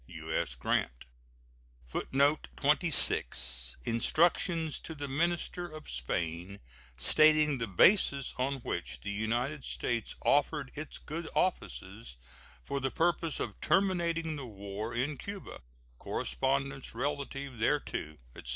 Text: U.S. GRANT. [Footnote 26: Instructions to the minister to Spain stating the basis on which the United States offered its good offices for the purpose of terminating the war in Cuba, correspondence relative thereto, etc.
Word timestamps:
U.S. 0.07 0.55
GRANT. 0.55 1.05
[Footnote 1.89 2.47
26: 2.55 3.77
Instructions 3.85 4.79
to 4.79 4.95
the 4.95 5.07
minister 5.07 5.67
to 5.69 5.81
Spain 5.87 6.59
stating 6.97 7.59
the 7.59 7.67
basis 7.67 8.33
on 8.39 8.61
which 8.63 9.01
the 9.01 9.11
United 9.11 9.63
States 9.63 10.15
offered 10.23 10.71
its 10.73 10.97
good 10.97 11.29
offices 11.35 12.17
for 12.63 12.79
the 12.79 12.89
purpose 12.89 13.39
of 13.39 13.61
terminating 13.61 14.37
the 14.37 14.47
war 14.47 14.95
in 14.95 15.17
Cuba, 15.19 15.59
correspondence 15.99 16.95
relative 16.95 17.59
thereto, 17.59 18.17
etc. 18.35 18.49